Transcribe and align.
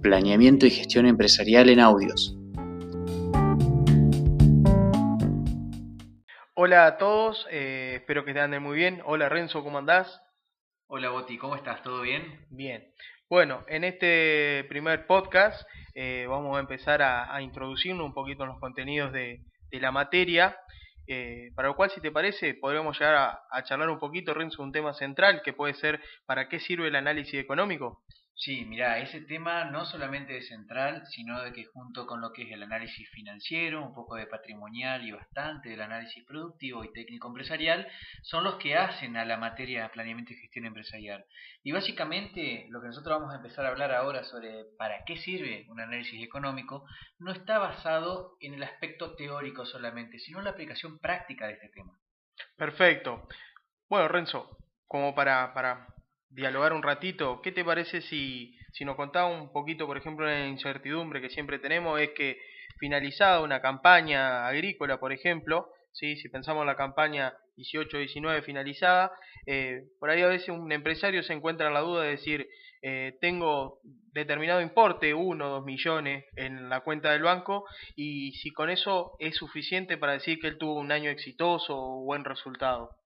Planeamiento 0.00 0.66
y 0.66 0.70
Gestión 0.70 1.06
Empresarial 1.06 1.68
en 1.68 1.80
Audios. 1.80 2.36
Hola 6.54 6.86
a 6.86 6.96
todos, 6.98 7.46
eh, 7.50 7.94
espero 7.96 8.24
que 8.24 8.32
te 8.32 8.40
anden 8.40 8.62
muy 8.62 8.76
bien. 8.76 9.02
Hola 9.04 9.28
Renzo, 9.28 9.62
¿cómo 9.62 9.78
andás? 9.78 10.20
Hola 10.86 11.10
Boti, 11.10 11.38
¿cómo 11.38 11.56
estás? 11.56 11.82
¿Todo 11.82 12.02
bien? 12.02 12.46
Bien. 12.50 12.92
Bueno, 13.28 13.64
en 13.68 13.84
este 13.84 14.64
primer 14.68 15.06
podcast 15.06 15.62
eh, 15.94 16.26
vamos 16.28 16.56
a 16.56 16.60
empezar 16.60 17.02
a, 17.02 17.34
a, 17.34 17.42
introducirnos 17.42 18.04
un 18.04 18.14
poquito 18.14 18.42
en 18.42 18.50
los 18.50 18.60
contenidos 18.60 19.12
de, 19.12 19.40
de 19.70 19.80
la 19.80 19.92
materia, 19.92 20.56
eh, 21.06 21.50
para 21.56 21.68
lo 21.68 21.76
cual, 21.76 21.90
si 21.90 22.00
te 22.00 22.10
parece, 22.12 22.54
podríamos 22.54 22.98
llegar 22.98 23.14
a, 23.16 23.40
a 23.50 23.64
charlar 23.64 23.88
un 23.90 23.98
poquito, 23.98 24.32
Renzo, 24.32 24.62
un 24.62 24.72
tema 24.72 24.94
central 24.94 25.42
que 25.42 25.52
puede 25.52 25.74
ser 25.74 26.00
¿para 26.24 26.48
qué 26.48 26.60
sirve 26.60 26.88
el 26.88 26.96
análisis 26.96 27.34
económico? 27.34 28.02
Sí, 28.42 28.64
mira, 28.64 28.98
ese 29.00 29.20
tema 29.20 29.64
no 29.64 29.84
solamente 29.84 30.38
es 30.38 30.48
central, 30.48 31.06
sino 31.08 31.42
de 31.42 31.52
que 31.52 31.66
junto 31.66 32.06
con 32.06 32.22
lo 32.22 32.32
que 32.32 32.44
es 32.44 32.52
el 32.52 32.62
análisis 32.62 33.06
financiero, 33.10 33.84
un 33.84 33.92
poco 33.92 34.14
de 34.14 34.26
patrimonial 34.26 35.06
y 35.06 35.12
bastante 35.12 35.68
del 35.68 35.82
análisis 35.82 36.24
productivo 36.24 36.82
y 36.82 36.90
técnico 36.90 37.28
empresarial, 37.28 37.86
son 38.22 38.44
los 38.44 38.54
que 38.54 38.76
hacen 38.76 39.18
a 39.18 39.26
la 39.26 39.36
materia 39.36 39.82
de 39.82 39.88
planeamiento 39.90 40.32
y 40.32 40.36
gestión 40.36 40.64
empresarial. 40.64 41.22
Y 41.62 41.72
básicamente 41.72 42.64
lo 42.70 42.80
que 42.80 42.86
nosotros 42.86 43.20
vamos 43.20 43.34
a 43.34 43.36
empezar 43.36 43.66
a 43.66 43.68
hablar 43.68 43.92
ahora 43.92 44.24
sobre 44.24 44.64
para 44.78 45.04
qué 45.04 45.18
sirve 45.18 45.66
un 45.68 45.78
análisis 45.78 46.24
económico, 46.24 46.86
no 47.18 47.32
está 47.32 47.58
basado 47.58 48.38
en 48.40 48.54
el 48.54 48.62
aspecto 48.62 49.16
teórico 49.16 49.66
solamente, 49.66 50.18
sino 50.18 50.38
en 50.38 50.46
la 50.46 50.52
aplicación 50.52 50.98
práctica 50.98 51.46
de 51.46 51.52
este 51.52 51.68
tema. 51.68 51.92
Perfecto. 52.56 53.28
Bueno, 53.86 54.08
Renzo, 54.08 54.56
como 54.86 55.14
para, 55.14 55.52
para 55.52 55.88
dialogar 56.30 56.72
un 56.72 56.82
ratito, 56.82 57.40
¿qué 57.42 57.52
te 57.52 57.64
parece 57.64 58.00
si, 58.00 58.56
si 58.72 58.84
nos 58.84 58.96
contaba 58.96 59.26
un 59.26 59.52
poquito, 59.52 59.86
por 59.86 59.96
ejemplo, 59.96 60.26
la 60.26 60.46
incertidumbre 60.46 61.20
que 61.20 61.30
siempre 61.30 61.58
tenemos 61.58 62.00
es 62.00 62.10
que 62.10 62.38
finalizada 62.78 63.40
una 63.40 63.60
campaña 63.60 64.46
agrícola, 64.46 64.98
por 64.98 65.12
ejemplo, 65.12 65.68
si 65.92 66.16
pensamos 66.28 66.62
en 66.62 66.68
la 66.68 66.76
campaña 66.76 67.34
18-19 67.56 68.42
finalizada, 68.42 69.12
eh, 69.44 69.82
por 69.98 70.08
ahí 70.10 70.22
a 70.22 70.28
veces 70.28 70.50
un 70.50 70.70
empresario 70.72 71.22
se 71.22 71.32
encuentra 71.32 71.68
en 71.68 71.74
la 71.74 71.80
duda 71.80 72.04
de 72.04 72.10
decir, 72.10 72.48
eh, 72.82 73.18
tengo 73.20 73.80
determinado 74.12 74.60
importe, 74.60 75.12
uno 75.12 75.46
o 75.46 75.50
dos 75.56 75.64
millones 75.64 76.24
en 76.36 76.68
la 76.68 76.80
cuenta 76.80 77.12
del 77.12 77.22
banco, 77.22 77.64
y 77.96 78.32
si 78.32 78.50
con 78.50 78.70
eso 78.70 79.16
es 79.18 79.36
suficiente 79.36 79.98
para 79.98 80.14
decir 80.14 80.38
que 80.40 80.48
él 80.48 80.58
tuvo 80.58 80.74
un 80.74 80.92
año 80.92 81.10
exitoso 81.10 81.76
o 81.76 82.04
buen 82.04 82.24
resultado 82.24 82.99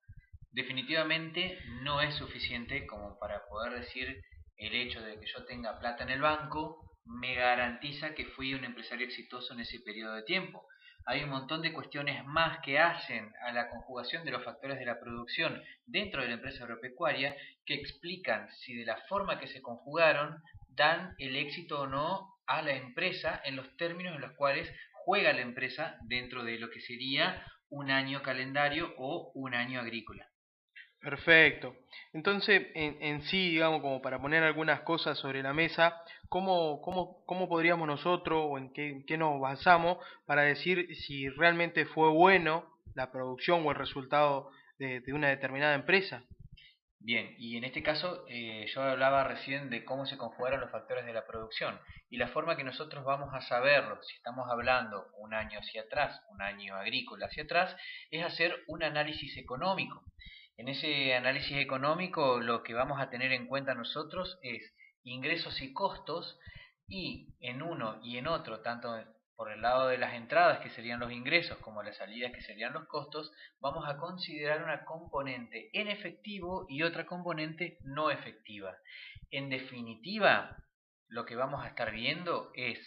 definitivamente 0.55 1.59
no 1.83 2.01
es 2.01 2.15
suficiente 2.15 2.87
como 2.87 3.19
para 3.19 3.45
poder 3.47 3.81
decir 3.81 4.23
el 4.57 4.75
hecho 4.75 5.01
de 5.03 5.19
que 5.19 5.27
yo 5.27 5.45
tenga 5.45 5.79
plata 5.81 6.05
en 6.05 6.11
el 6.11 6.21
banco 6.21 6.97
me 7.05 7.35
garantiza 7.35 8.15
que 8.15 8.25
fui 8.25 8.55
un 8.55 8.65
empresario 8.65 9.07
exitoso 9.07 9.53
en 9.53 9.61
ese 9.61 9.81
periodo 9.81 10.15
de 10.15 10.23
tiempo. 10.23 10.67
Hay 11.07 11.23
un 11.23 11.31
montón 11.31 11.61
de 11.61 11.73
cuestiones 11.73 12.25
más 12.25 12.61
que 12.61 12.79
hacen 12.79 13.31
a 13.47 13.53
la 13.53 13.69
conjugación 13.69 14.25
de 14.25 14.31
los 14.31 14.43
factores 14.43 14.79
de 14.79 14.87
la 14.87 14.99
producción 15.01 15.61
dentro 15.85 16.23
de 16.23 16.29
la 16.29 16.35
empresa 16.35 16.65
agropecuaria 16.65 17.37
que 17.67 17.75
explican 17.75 18.49
si 18.61 18.75
de 18.75 18.87
la 18.87 18.97
forma 19.09 19.39
que 19.39 19.49
se 19.49 19.61
conjugaron 19.61 20.41
dan 20.69 21.15
el 21.19 21.37
éxito 21.37 21.83
o 21.83 21.87
no 21.87 22.37
a 22.47 22.63
la 22.63 22.73
empresa 22.73 23.41
en 23.45 23.57
los 23.57 23.77
términos 23.77 24.15
en 24.15 24.23
los 24.23 24.33
cuales 24.33 24.73
juega 25.05 25.33
la 25.33 25.43
empresa 25.43 25.99
dentro 26.05 26.43
de 26.43 26.59
lo 26.59 26.71
que 26.71 26.81
sería 26.81 27.45
un 27.69 27.91
año 27.91 28.23
calendario 28.23 28.95
o 28.97 29.33
un 29.35 29.55
año 29.55 29.81
agrícola. 29.81 30.29
Perfecto. 31.05 31.77
Entonces, 32.15 32.69
en, 32.75 32.97
en, 33.03 33.23
sí, 33.25 33.51
digamos, 33.51 33.83
como 33.83 34.01
para 34.01 34.19
poner 34.23 34.43
algunas 34.43 34.81
cosas 34.81 35.19
sobre 35.19 35.43
la 35.43 35.53
mesa, 35.53 36.03
¿cómo, 36.31 36.81
cómo, 36.81 37.23
cómo 37.27 37.47
podríamos 37.47 37.87
nosotros 37.87 38.43
o 38.49 38.57
en 38.57 38.73
qué, 38.73 39.05
qué, 39.07 39.19
nos 39.19 39.39
basamos 39.39 39.99
para 40.25 40.43
decir 40.43 40.89
si 40.97 41.29
realmente 41.29 41.85
fue 41.85 42.09
bueno 42.09 42.65
la 42.95 43.13
producción 43.13 43.67
o 43.67 43.71
el 43.71 43.77
resultado 43.77 44.51
de, 44.79 45.01
de 45.01 45.13
una 45.13 45.29
determinada 45.29 45.75
empresa? 45.75 46.25
Bien, 47.01 47.35
y 47.37 47.59
en 47.59 47.65
este 47.65 47.83
caso 47.83 48.25
eh, 48.31 48.65
yo 48.75 48.83
hablaba 48.83 49.25
recién 49.25 49.69
de 49.69 49.85
cómo 49.85 50.07
se 50.07 50.17
conjugaron 50.17 50.61
los 50.61 50.71
factores 50.71 51.05
de 51.05 51.13
la 51.13 51.27
producción 51.27 51.79
y 52.09 52.17
la 52.17 52.29
forma 52.29 52.57
que 52.57 52.65
nosotros 52.65 53.05
vamos 53.05 53.29
a 53.35 53.43
saberlo, 53.43 54.03
si 54.03 54.17
estamos 54.17 54.49
hablando 54.51 55.09
un 55.19 55.35
año 55.35 55.59
hacia 55.59 55.83
atrás, 55.83 56.19
un 56.31 56.41
año 56.41 56.75
agrícola 56.77 57.27
hacia 57.27 57.43
atrás, 57.43 57.77
es 58.11 58.25
hacer 58.25 58.57
un 58.69 58.83
análisis 58.83 59.37
económico. 59.37 60.03
En 60.57 60.69
ese 60.69 61.15
análisis 61.15 61.57
económico 61.57 62.41
lo 62.41 62.63
que 62.63 62.75
vamos 62.75 63.01
a 63.01 63.11
tener 63.11 63.33
en 63.33 63.47
cuenta 63.47 63.75
nosotros 63.75 64.39
es 64.43 64.75
ingresos 65.03 65.61
y 65.61 65.73
costos 65.73 66.39
y 66.87 67.35
en 67.41 67.63
uno 67.63 68.01
y 68.03 68.19
en 68.19 68.29
otro, 68.29 68.61
tanto 68.61 68.95
por 69.37 69.51
el 69.51 69.63
lado 69.63 69.89
de 69.89 69.99
las 69.99 70.15
entradas 70.15 70.61
que 70.61 70.71
serían 70.71 71.01
los 71.01 71.11
ingresos 71.11 71.59
como 71.59 71.83
las 71.83 71.97
salidas 71.97 72.33
que 72.33 72.43
serían 72.43 72.73
los 72.73 72.87
costos, 72.87 73.33
vamos 73.61 73.85
a 73.89 73.97
considerar 73.97 74.63
una 74.63 74.85
componente 74.85 75.71
en 75.73 75.89
efectivo 75.89 76.67
y 76.69 76.83
otra 76.83 77.05
componente 77.05 77.79
no 77.83 78.11
efectiva. 78.11 78.77
En 79.31 79.49
definitiva, 79.51 80.57
lo 81.09 81.25
que 81.25 81.35
vamos 81.35 81.65
a 81.65 81.69
estar 81.69 81.91
viendo 81.91 82.53
es 82.55 82.79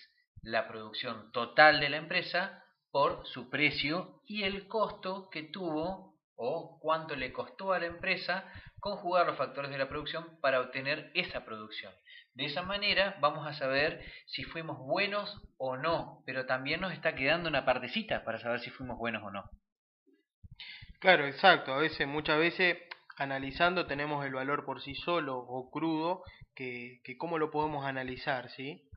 la 0.42 0.68
producción 0.70 1.32
total 1.34 1.82
de 1.82 1.90
la 1.90 1.98
empresa 1.98 2.64
por 2.92 3.28
su 3.28 3.50
precio 3.50 4.22
y 4.26 4.44
el 4.44 4.68
costo 4.68 5.30
que 5.30 5.44
tuvo 5.44 6.17
o 6.38 6.80
cuánto 6.80 7.16
le 7.16 7.34
costó 7.34 7.74
a 7.74 7.80
la 7.80 7.88
empresa 7.88 8.46
conjugar 8.80 9.26
los 9.26 9.38
factores 9.38 9.72
de 9.72 9.78
la 9.78 9.90
producción 9.90 10.40
para 10.40 10.62
obtener 10.62 11.12
esa 11.14 11.44
producción. 11.44 11.94
De 12.34 12.46
esa 12.46 12.62
manera 12.62 13.18
vamos 13.20 13.48
a 13.48 13.54
saber 13.54 14.06
si 14.28 14.44
fuimos 14.44 14.78
buenos 14.78 15.42
o 15.58 15.76
no, 15.76 16.22
pero 16.26 16.46
también 16.46 16.80
nos 16.80 16.94
está 16.94 17.16
quedando 17.16 17.50
una 17.50 17.66
partecita 17.66 18.24
para 18.24 18.40
saber 18.40 18.60
si 18.60 18.70
fuimos 18.70 18.98
buenos 18.98 19.24
o 19.24 19.32
no. 19.32 19.50
Claro, 21.00 21.26
exacto. 21.26 21.74
A 21.74 21.78
veces, 21.78 22.08
muchas 22.08 22.38
veces, 22.40 22.78
analizando 23.18 23.88
tenemos 23.88 24.24
el 24.26 24.34
valor 24.34 24.66
por 24.66 24.82
sí 24.82 24.96
solo 24.96 25.38
o 25.38 25.70
crudo, 25.72 26.24
que, 26.56 27.02
que 27.04 27.18
cómo 27.18 27.38
lo 27.40 27.52
podemos 27.52 27.86
analizar, 27.86 28.50
¿sí? 28.52 28.88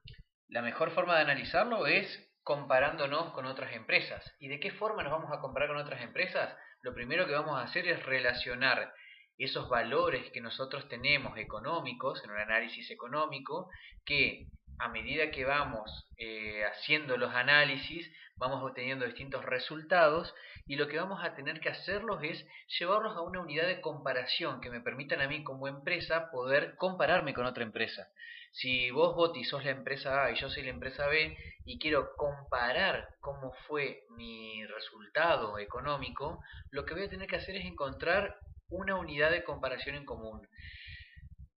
La 0.49 0.63
mejor 0.63 0.91
forma 0.91 1.17
de 1.17 1.23
analizarlo 1.23 1.87
es 1.87 2.31
comparándonos 2.43 3.33
con 3.33 3.47
otras 3.47 3.73
empresas. 3.75 4.35
¿Y 4.39 4.49
de 4.49 4.61
qué 4.61 4.71
forma 4.71 5.03
nos 5.03 5.13
vamos 5.13 5.31
a 5.33 5.41
comparar 5.41 5.69
con 5.69 5.79
otras 5.79 6.03
empresas? 6.03 6.55
Lo 6.83 6.95
primero 6.95 7.27
que 7.27 7.33
vamos 7.33 7.59
a 7.59 7.63
hacer 7.63 7.87
es 7.87 8.03
relacionar 8.05 8.93
esos 9.39 9.69
valores 9.69 10.31
que 10.33 10.41
nosotros 10.41 10.89
tenemos 10.89 11.37
económicos, 11.39 12.23
en 12.25 12.31
un 12.31 12.39
análisis 12.39 12.91
económico, 12.91 13.71
que 14.05 14.47
a 14.81 14.89
medida 14.89 15.31
que 15.31 15.45
vamos 15.45 16.09
eh, 16.17 16.65
haciendo 16.65 17.17
los 17.17 17.35
análisis, 17.35 18.11
vamos 18.37 18.63
obteniendo 18.63 19.05
distintos 19.05 19.45
resultados 19.45 20.35
y 20.67 20.77
lo 20.77 20.89
que 20.89 20.97
vamos 20.97 21.23
a 21.23 21.35
tener 21.35 21.61
que 21.61 21.69
hacerlos 21.69 22.23
es 22.23 22.47
llevarlos 22.79 23.15
a 23.17 23.21
una 23.21 23.41
unidad 23.41 23.67
de 23.67 23.83
comparación 23.83 24.61
que 24.63 24.71
me 24.71 24.81
permitan 24.81 25.21
a 25.21 25.29
mí 25.29 25.45
como 25.45 25.69
empresa 25.69 26.31
poder 26.31 26.77
compararme 26.77 27.35
con 27.35 27.45
otra 27.45 27.63
empresa. 27.63 28.09
Si 28.53 28.91
vos, 28.91 29.15
Boti, 29.15 29.45
sos 29.45 29.65
la 29.65 29.71
empresa 29.71 30.25
A 30.25 30.33
y 30.33 30.37
yo 30.37 30.49
soy 30.49 30.63
la 30.63 30.71
empresa 30.71 31.07
B 31.07 31.37
y 31.67 31.79
quiero 31.79 32.17
comparar 32.17 33.11
cómo 33.21 33.53
fue 33.69 34.07
mi 34.17 34.65
resultado 34.67 35.59
económico, 35.59 36.43
lo 36.71 36.87
que 36.87 36.95
voy 36.95 37.05
a 37.05 37.11
tener 37.11 37.29
que 37.29 37.37
hacer 37.37 37.57
es 37.57 37.67
encontrar 37.67 38.39
una 38.71 38.97
unidad 38.97 39.31
de 39.31 39.45
comparación 39.45 39.95
en 39.95 40.07
común. 40.07 40.49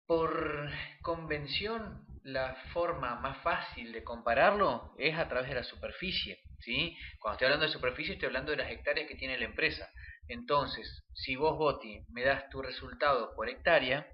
Por 0.07 0.71
convención, 1.03 2.10
la 2.25 2.55
forma 2.73 3.17
más 3.17 3.39
fácil 3.43 3.93
de 3.93 4.05
compararlo 4.05 4.95
es 4.99 5.17
a 5.19 5.29
través 5.29 5.49
de 5.49 5.57
la 5.57 5.65
superficie. 5.65 6.41
¿sí? 6.61 6.97
Cuando 7.19 7.35
estoy 7.35 7.47
hablando 7.47 7.67
de 7.67 7.73
superficie, 7.73 8.15
estoy 8.15 8.27
hablando 8.27 8.51
de 8.51 8.59
las 8.59 8.71
hectáreas 8.71 9.09
que 9.09 9.17
tiene 9.17 9.39
la 9.39 9.47
empresa. 9.47 9.89
Entonces, 10.29 11.05
si 11.15 11.37
vos, 11.37 11.57
Boti, 11.59 12.05
me 12.11 12.23
das 12.23 12.49
tu 12.51 12.63
resultado 12.63 13.35
por 13.35 13.49
hectárea 13.49 14.07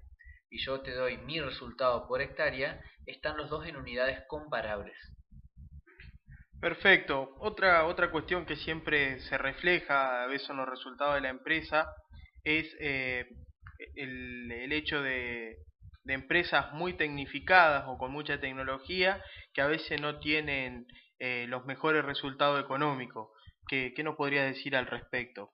y 0.49 0.63
yo 0.63 0.81
te 0.81 0.91
doy 0.93 1.17
mi 1.17 1.39
resultado 1.39 2.07
por 2.07 2.21
hectárea, 2.21 2.81
están 3.05 3.37
los 3.37 3.49
dos 3.49 3.67
en 3.67 3.75
unidades 3.75 4.23
comparables. 4.27 4.97
Perfecto. 6.59 7.35
Otra, 7.39 7.85
otra 7.85 8.09
cuestión 8.09 8.45
que 8.45 8.55
siempre 8.55 9.19
se 9.21 9.37
refleja 9.37 10.23
a 10.23 10.27
veces 10.27 10.49
en 10.49 10.57
los 10.57 10.67
resultados 10.67 11.15
de 11.15 11.21
la 11.21 11.29
empresa 11.29 11.87
es 12.43 12.65
eh, 12.79 13.27
el, 13.95 14.51
el, 14.51 14.71
hecho 14.71 15.01
de, 15.01 15.57
de, 16.07 16.13
empresas 16.13 16.73
muy 16.73 16.93
tecnificadas 16.93 17.85
o 17.87 17.97
con 17.97 18.11
mucha 18.11 18.39
tecnología 18.39 19.23
que 19.53 19.61
a 19.61 19.67
veces 19.67 20.01
no 20.01 20.19
tienen 20.19 20.87
eh, 21.19 21.45
los 21.47 21.65
mejores 21.65 22.03
resultados 22.03 22.63
económicos. 22.63 23.29
¿Qué, 23.67 23.93
¿Qué 23.95 24.03
nos 24.03 24.15
podría 24.15 24.43
decir 24.43 24.75
al 24.75 24.87
respecto? 24.87 25.53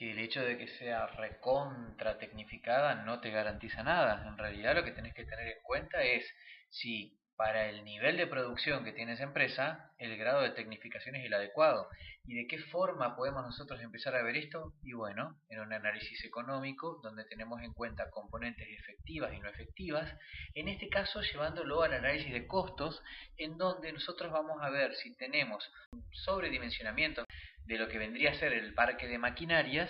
que 0.00 0.12
el 0.12 0.18
hecho 0.18 0.42
de 0.42 0.56
que 0.56 0.66
sea 0.66 1.08
recontra 1.08 2.16
tecnificada 2.16 2.94
no 3.04 3.20
te 3.20 3.30
garantiza 3.30 3.82
nada. 3.82 4.26
En 4.26 4.38
realidad 4.38 4.74
lo 4.74 4.82
que 4.82 4.92
tenés 4.92 5.12
que 5.12 5.26
tener 5.26 5.46
en 5.48 5.62
cuenta 5.62 6.02
es 6.02 6.24
si 6.70 7.19
para 7.40 7.70
el 7.70 7.86
nivel 7.86 8.18
de 8.18 8.26
producción 8.26 8.84
que 8.84 8.92
tiene 8.92 9.14
esa 9.14 9.22
empresa, 9.22 9.92
el 9.96 10.18
grado 10.18 10.42
de 10.42 10.50
tecnificación 10.50 11.16
es 11.16 11.24
el 11.24 11.32
adecuado. 11.32 11.88
¿Y 12.26 12.34
de 12.34 12.46
qué 12.46 12.58
forma 12.58 13.16
podemos 13.16 13.42
nosotros 13.42 13.80
empezar 13.80 14.14
a 14.14 14.22
ver 14.22 14.36
esto? 14.36 14.74
Y 14.82 14.92
bueno, 14.92 15.40
en 15.48 15.60
un 15.60 15.72
análisis 15.72 16.22
económico 16.22 17.00
donde 17.02 17.24
tenemos 17.24 17.62
en 17.62 17.72
cuenta 17.72 18.10
componentes 18.10 18.68
efectivas 18.68 19.32
y 19.32 19.40
no 19.40 19.48
efectivas, 19.48 20.14
en 20.54 20.68
este 20.68 20.90
caso 20.90 21.22
llevándolo 21.22 21.82
al 21.82 21.94
análisis 21.94 22.30
de 22.30 22.46
costos, 22.46 23.02
en 23.38 23.56
donde 23.56 23.90
nosotros 23.90 24.30
vamos 24.30 24.58
a 24.60 24.68
ver 24.68 24.94
si 24.96 25.14
tenemos 25.14 25.66
un 25.92 26.04
sobredimensionamiento 26.12 27.24
de 27.64 27.78
lo 27.78 27.88
que 27.88 27.96
vendría 27.96 28.32
a 28.32 28.38
ser 28.38 28.52
el 28.52 28.74
parque 28.74 29.08
de 29.08 29.16
maquinarias, 29.16 29.88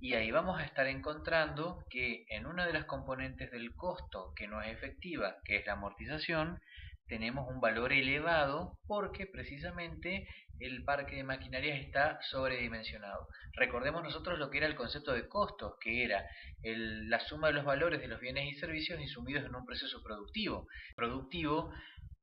y 0.00 0.14
ahí 0.14 0.30
vamos 0.30 0.60
a 0.60 0.64
estar 0.64 0.86
encontrando 0.86 1.84
que 1.88 2.26
en 2.28 2.46
una 2.46 2.66
de 2.66 2.72
las 2.72 2.84
componentes 2.84 3.50
del 3.50 3.74
costo 3.74 4.32
que 4.34 4.46
no 4.46 4.62
es 4.62 4.72
efectiva, 4.72 5.36
que 5.44 5.56
es 5.56 5.66
la 5.66 5.72
amortización, 5.72 6.60
tenemos 7.08 7.48
un 7.48 7.60
valor 7.60 7.92
elevado 7.92 8.78
porque 8.86 9.26
precisamente 9.26 10.28
el 10.58 10.84
parque 10.84 11.16
de 11.16 11.24
maquinarias 11.24 11.78
está 11.80 12.18
sobredimensionado. 12.22 13.28
Recordemos 13.54 14.02
nosotros 14.02 14.38
lo 14.38 14.50
que 14.50 14.58
era 14.58 14.66
el 14.66 14.74
concepto 14.74 15.12
de 15.12 15.28
costos, 15.28 15.74
que 15.80 16.04
era 16.04 16.26
la 16.62 17.20
suma 17.20 17.48
de 17.48 17.54
los 17.54 17.64
valores 17.64 18.00
de 18.00 18.08
los 18.08 18.20
bienes 18.20 18.46
y 18.46 18.54
servicios 18.54 19.00
insumidos 19.00 19.44
en 19.44 19.54
un 19.54 19.64
proceso 19.64 20.02
productivo. 20.02 20.66
Productivo 20.96 21.72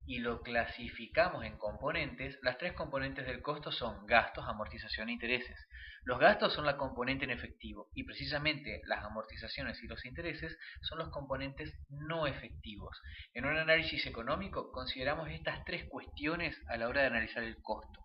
y 0.06 0.20
lo 0.20 0.42
clasificamos 0.42 1.46
en 1.46 1.58
componentes, 1.58 2.38
las 2.42 2.58
tres 2.58 2.74
componentes 2.74 3.26
del 3.26 3.42
costo 3.42 3.72
son 3.72 4.06
gastos, 4.06 4.46
amortización 4.48 5.10
e 5.10 5.14
intereses. 5.14 5.58
Los 6.04 6.20
gastos 6.20 6.54
son 6.54 6.66
la 6.66 6.76
componente 6.76 7.24
en 7.24 7.32
efectivo 7.32 7.90
y 7.94 8.04
precisamente 8.04 8.82
las 8.86 9.04
amortizaciones 9.06 9.82
y 9.82 9.88
los 9.88 10.04
intereses 10.06 10.58
son 10.82 11.00
los 11.00 11.10
componentes 11.10 11.74
no 11.90 12.28
efectivos. 12.28 13.02
En 13.34 13.46
un 13.46 13.56
análisis 13.56 14.06
económico 14.06 14.72
consideramos 14.72 15.30
estas 15.30 15.64
tres 15.64 15.86
cuestiones 15.90 16.62
a 16.68 16.76
la 16.76 16.90
hora 16.90 17.02
de 17.02 17.08
analizar 17.08 17.44
el 17.44 17.62
costo. 17.62 18.02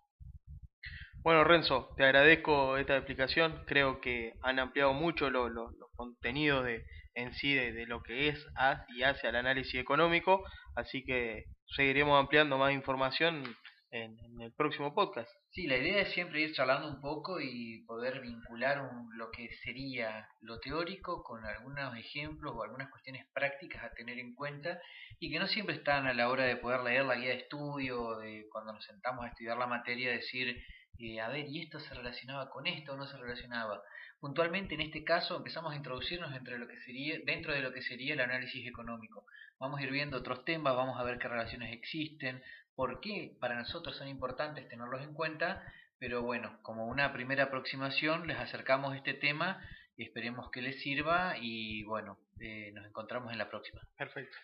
Bueno, 1.21 1.43
Renzo, 1.43 1.93
te 1.97 2.05
agradezco 2.05 2.77
esta 2.77 2.95
explicación. 2.95 3.65
Creo 3.67 3.99
que 3.99 4.35
han 4.41 4.57
ampliado 4.57 4.93
mucho 4.93 5.29
los 5.29 5.51
contenidos 5.97 6.63
de, 6.63 6.85
en 7.19 7.33
sí 7.33 7.53
de, 7.53 7.85
lo 7.85 8.01
que 8.01 8.29
es 8.29 8.47
y 8.95 9.03
hace 9.03 9.27
al 9.27 9.35
análisis 9.35 9.79
económico, 9.79 10.43
así 10.75 11.03
que 11.03 11.45
seguiremos 11.75 12.19
ampliando 12.19 12.57
más 12.57 12.73
información 12.73 13.43
en, 13.91 14.17
el 14.41 14.53
próximo 14.53 14.93
podcast. 14.93 15.29
Sí, 15.51 15.67
la 15.67 15.77
idea 15.77 16.01
es 16.01 16.13
siempre 16.13 16.41
ir 16.41 16.53
charlando 16.53 16.87
un 16.87 17.01
poco 17.01 17.41
y 17.41 17.83
poder 17.85 18.21
vincular 18.21 18.89
lo 19.15 19.31
que 19.31 19.49
sería 19.63 20.27
lo 20.41 20.59
teórico 20.59 21.23
con 21.23 21.43
algunos 21.43 21.97
ejemplos 21.97 22.53
o 22.55 22.63
algunas 22.63 22.89
cuestiones 22.89 23.25
prácticas 23.33 23.83
a 23.83 23.93
tener 23.93 24.19
en 24.19 24.35
cuenta 24.35 24.79
y 25.19 25.31
que 25.31 25.39
no 25.39 25.47
siempre 25.47 25.75
están 25.75 26.07
a 26.07 26.13
la 26.13 26.29
hora 26.29 26.45
de 26.45 26.57
poder 26.57 26.81
leer 26.81 27.05
la 27.05 27.15
guía 27.15 27.29
de 27.29 27.39
estudio, 27.39 28.17
de 28.19 28.45
cuando 28.51 28.73
nos 28.73 28.85
sentamos 28.85 29.25
a 29.25 29.29
estudiar 29.29 29.57
la 29.57 29.67
materia, 29.67 30.11
decir, 30.11 30.63
eh, 30.97 31.21
a 31.21 31.29
ver, 31.29 31.47
¿y 31.47 31.61
esto 31.61 31.79
se 31.79 31.93
relacionaba 31.93 32.49
con 32.49 32.67
esto 32.67 32.93
o 32.93 32.97
no 32.97 33.07
se 33.07 33.17
relacionaba? 33.17 33.81
Puntualmente 34.19 34.75
en 34.75 34.81
este 34.81 35.03
caso 35.03 35.37
empezamos 35.37 35.71
a 35.71 35.77
introducirnos 35.77 36.35
entre 36.35 36.57
lo 36.57 36.67
que 36.67 36.77
sería, 36.81 37.19
dentro 37.25 37.53
de 37.53 37.61
lo 37.61 37.71
que 37.71 37.81
sería 37.81 38.13
el 38.13 38.19
análisis 38.19 38.67
económico. 38.67 39.25
Vamos 39.59 39.79
a 39.79 39.83
ir 39.83 39.91
viendo 39.91 40.17
otros 40.17 40.43
temas, 40.43 40.75
vamos 40.75 40.99
a 40.99 41.03
ver 41.03 41.19
qué 41.19 41.29
relaciones 41.29 41.73
existen, 41.73 42.43
por 42.75 42.99
qué 42.99 43.35
para 43.39 43.55
nosotros 43.55 43.95
son 43.97 44.07
importantes 44.07 44.67
tenerlos 44.67 45.01
en 45.01 45.13
cuenta, 45.13 45.63
pero 45.99 46.21
bueno, 46.21 46.59
como 46.63 46.85
una 46.85 47.13
primera 47.13 47.45
aproximación 47.45 48.27
les 48.27 48.37
acercamos 48.37 48.95
este 48.95 49.13
tema, 49.13 49.61
esperemos 49.97 50.49
que 50.51 50.61
les 50.61 50.81
sirva 50.81 51.35
y 51.39 51.83
bueno, 51.83 52.19
eh, 52.39 52.71
nos 52.73 52.85
encontramos 52.85 53.31
en 53.31 53.37
la 53.37 53.49
próxima. 53.49 53.81
Perfecto. 53.97 54.37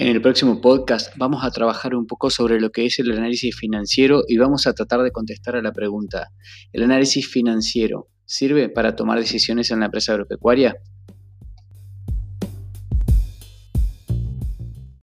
En 0.00 0.06
el 0.06 0.22
próximo 0.22 0.60
podcast 0.60 1.12
vamos 1.16 1.42
a 1.42 1.50
trabajar 1.50 1.96
un 1.96 2.06
poco 2.06 2.30
sobre 2.30 2.60
lo 2.60 2.70
que 2.70 2.86
es 2.86 3.00
el 3.00 3.10
análisis 3.10 3.56
financiero 3.56 4.22
y 4.28 4.38
vamos 4.38 4.68
a 4.68 4.72
tratar 4.72 5.02
de 5.02 5.10
contestar 5.10 5.56
a 5.56 5.60
la 5.60 5.72
pregunta, 5.72 6.30
¿el 6.72 6.84
análisis 6.84 7.26
financiero 7.26 8.06
sirve 8.24 8.68
para 8.68 8.94
tomar 8.94 9.18
decisiones 9.18 9.72
en 9.72 9.80
la 9.80 9.86
empresa 9.86 10.12
agropecuaria? 10.12 10.76